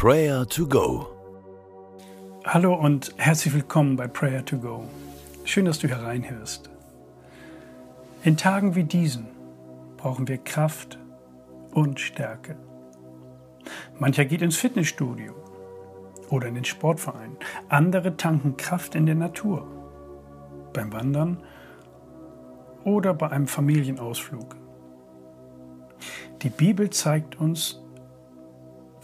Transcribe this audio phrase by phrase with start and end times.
[0.00, 1.08] Prayer to Go.
[2.44, 4.84] Hallo und herzlich willkommen bei Prayer to Go.
[5.42, 6.70] Schön, dass du hereinhörst.
[8.22, 9.26] In Tagen wie diesen
[9.96, 11.00] brauchen wir Kraft
[11.72, 12.54] und Stärke.
[13.98, 15.34] Mancher geht ins Fitnessstudio
[16.30, 17.36] oder in den Sportverein.
[17.68, 19.66] Andere tanken Kraft in der Natur,
[20.74, 21.42] beim Wandern
[22.84, 24.54] oder bei einem Familienausflug.
[26.42, 27.82] Die Bibel zeigt uns,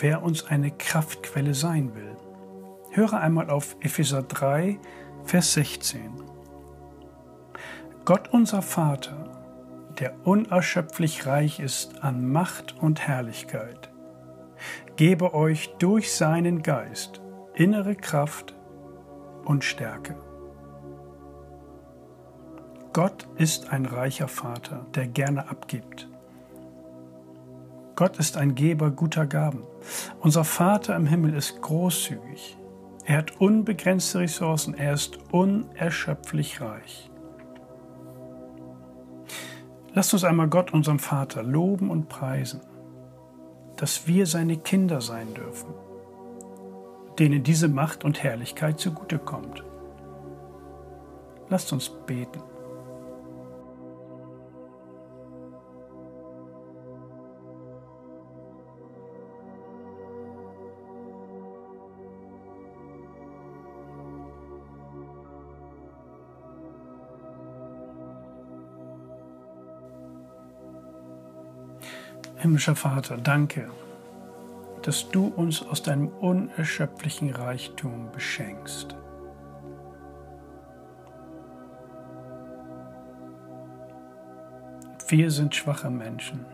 [0.00, 2.16] wer uns eine Kraftquelle sein will.
[2.90, 4.78] Höre einmal auf Epheser 3,
[5.24, 6.22] Vers 16.
[8.04, 9.30] Gott unser Vater,
[10.00, 13.90] der unerschöpflich reich ist an Macht und Herrlichkeit,
[14.96, 17.20] gebe euch durch seinen Geist
[17.54, 18.56] innere Kraft
[19.44, 20.16] und Stärke.
[22.92, 26.09] Gott ist ein reicher Vater, der gerne abgibt.
[28.00, 29.62] Gott ist ein Geber guter Gaben.
[30.20, 32.56] Unser Vater im Himmel ist großzügig.
[33.04, 34.72] Er hat unbegrenzte Ressourcen.
[34.72, 37.10] Er ist unerschöpflich reich.
[39.92, 42.62] Lasst uns einmal Gott, unserem Vater, loben und preisen,
[43.76, 45.68] dass wir seine Kinder sein dürfen,
[47.18, 49.62] denen diese Macht und Herrlichkeit zugutekommt.
[51.50, 52.40] Lasst uns beten.
[72.40, 73.68] Himmlischer Vater, danke,
[74.80, 78.96] dass du uns aus deinem unerschöpflichen Reichtum beschenkst.
[85.08, 86.46] Wir sind schwache Menschen,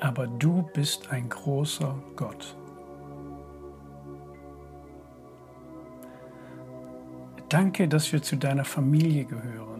[0.00, 2.54] aber du bist ein großer Gott.
[7.48, 9.71] Danke, dass wir zu deiner Familie gehören.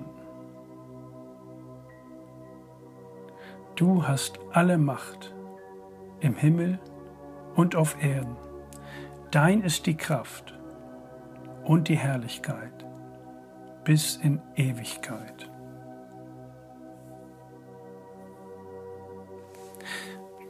[3.76, 5.34] Du hast alle Macht
[6.20, 6.78] im Himmel
[7.54, 8.36] und auf Erden.
[9.30, 10.54] Dein ist die Kraft
[11.64, 12.86] und die Herrlichkeit
[13.84, 15.50] bis in Ewigkeit.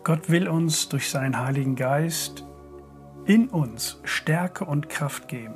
[0.04, 2.44] Gott will uns durch seinen Heiligen Geist
[3.24, 5.54] in uns Stärke und Kraft geben.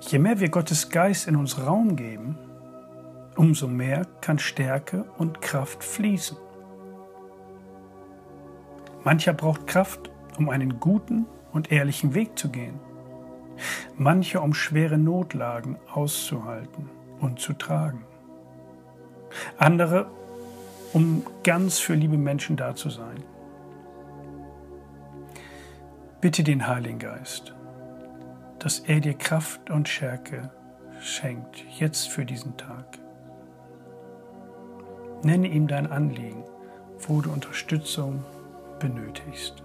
[0.00, 2.36] Je mehr wir Gottes Geist in uns Raum geben,
[3.40, 6.36] umso mehr kann Stärke und Kraft fließen.
[9.02, 12.78] Mancher braucht Kraft, um einen guten und ehrlichen Weg zu gehen.
[13.96, 16.90] Mancher, um schwere Notlagen auszuhalten
[17.20, 18.04] und zu tragen.
[19.56, 20.10] Andere,
[20.92, 23.24] um ganz für liebe Menschen da zu sein.
[26.20, 27.54] Bitte den Heiligen Geist,
[28.58, 30.50] dass er dir Kraft und Stärke
[31.00, 32.98] schenkt, jetzt für diesen Tag.
[35.22, 36.44] Nenne ihm dein Anliegen,
[37.06, 38.24] wo du Unterstützung
[38.78, 39.62] benötigst.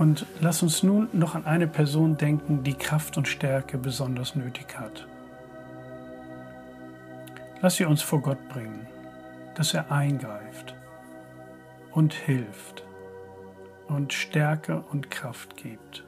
[0.00, 4.78] Und lass uns nun noch an eine Person denken, die Kraft und Stärke besonders nötig
[4.78, 5.06] hat.
[7.60, 8.86] Lass sie uns vor Gott bringen,
[9.56, 10.74] dass er eingreift
[11.90, 12.82] und hilft
[13.88, 16.02] und Stärke und Kraft gibt.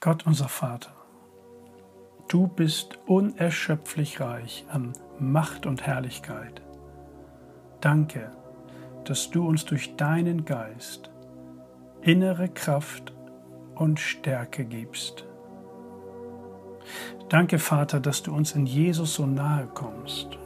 [0.00, 0.92] Gott unser Vater,
[2.28, 6.62] du bist unerschöpflich reich an Macht und Herrlichkeit.
[7.80, 8.30] Danke,
[9.04, 11.10] dass du uns durch deinen Geist
[12.00, 13.12] innere Kraft
[13.74, 15.24] und Stärke gibst.
[17.28, 20.38] Danke, Vater, dass du uns in Jesus so nahe kommst.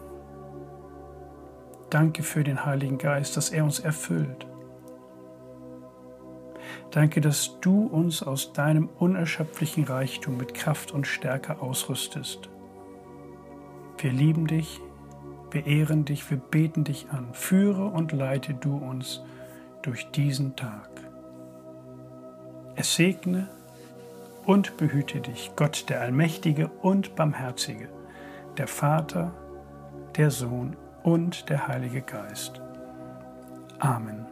[1.91, 4.47] Danke für den Heiligen Geist, dass er uns erfüllt
[6.93, 12.51] Danke, dass du uns aus deinem unerschöpflichen Reichtum mit Kraft und Stärke ausrüstest.
[13.97, 14.79] Wir lieben dich,
[15.51, 17.33] wir ehren dich, wir beten dich an.
[17.33, 19.23] Führe und leite du uns
[19.81, 20.91] durch diesen Tag.
[22.75, 23.49] Es segne
[24.45, 27.89] und behüte dich, Gott der Allmächtige und Barmherzige,
[28.59, 29.33] der Vater,
[30.17, 32.61] der Sohn und der Heilige Geist.
[33.79, 34.32] Amen.